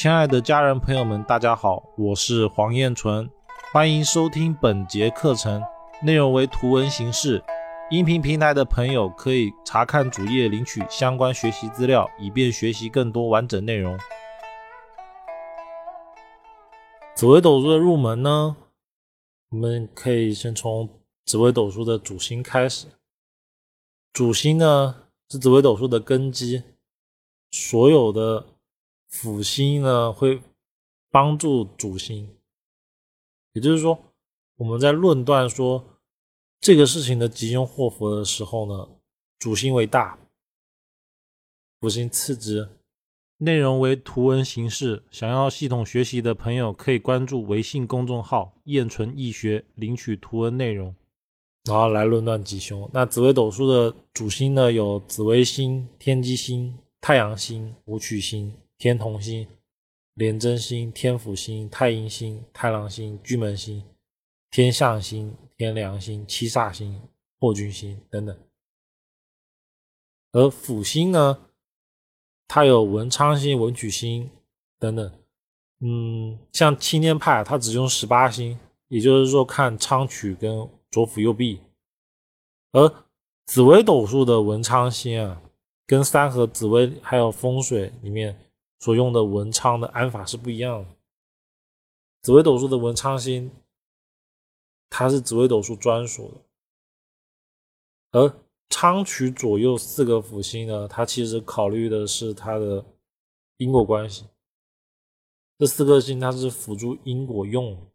[0.00, 3.28] 亲爱的家人朋友们，大家好，我是黄彦纯，
[3.72, 5.60] 欢迎收听本节课程，
[6.04, 7.42] 内容为图文形式。
[7.90, 13.98] 音频平台的朋友可以查看主页领取相关学习资料，以便学习更多完整内容。
[17.16, 18.56] 紫微斗数的入门呢，
[19.50, 20.88] 我们可以先从
[21.24, 22.86] 紫微斗数的主星开始。
[24.12, 24.94] 主星呢
[25.28, 26.62] 是紫微斗数的根基，
[27.50, 28.46] 所有的
[29.08, 30.40] 辅星呢会
[31.10, 32.28] 帮助主星，
[33.52, 33.98] 也就是说，
[34.56, 35.84] 我们在论断说
[36.60, 38.88] 这个事情的吉凶祸福的时候呢，
[39.38, 40.18] 主星为大，
[41.80, 42.68] 辅星次之。
[43.40, 50.92] 内容为图文形式，想要系统学习的朋友可以关注微信公众号“燕纯易学”领取图文内容，
[51.62, 52.90] 然后来论断吉凶。
[52.92, 59.46] 那紫微斗数的主星呢，有紫微星、天机星、太阳星、武曲星、天同星、
[60.14, 63.82] 廉贞星、天府星、太阴星、太郎星、巨门星、
[64.52, 67.02] 天象星、天梁星、七煞星、
[67.40, 68.38] 破军星等等。
[70.30, 71.46] 而辅星呢？
[72.46, 74.30] 它有文昌星、文曲星
[74.78, 75.12] 等等，
[75.80, 81.60] 嗯，像青天派，它只用十八星，也就是说看昌曲跟左辅右弼。
[82.72, 83.04] 而
[83.44, 85.42] 紫微斗数的文昌星啊，
[85.86, 88.38] 跟三合、紫微还有风水里面
[88.78, 90.88] 所用的文昌的安法是不一样的。
[92.22, 93.50] 紫微斗数的文昌星，
[94.90, 96.40] 它是紫微斗数专属的，
[98.20, 98.34] 而。
[98.70, 102.84] 昌曲左右四个辅星呢，它其实考虑的是它的
[103.56, 104.26] 因果关系。
[105.58, 107.90] 这四颗星它是辅助因果用，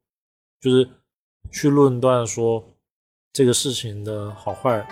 [0.60, 0.90] 就是
[1.52, 2.76] 去论断说
[3.32, 4.84] 这个事情的好坏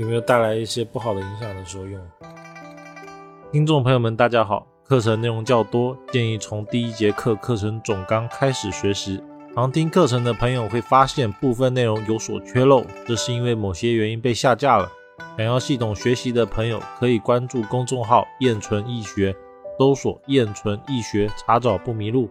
[0.00, 2.10] 有没有带来一些不好的影响的时候用。
[3.52, 9.18] 听众朋友们，大家好，课程内容较多，建议从第一节课课程总纲开始学习。
[9.54, 14.92] 旁听课程的朋友会发现部分内容有所缺漏，这是因为某些原因被下架了。
[15.38, 19.34] 想要系统学习的朋友可以关注公众号“燕纯易学”，
[19.80, 22.28] 搜索“燕纯易学”，查找不迷路。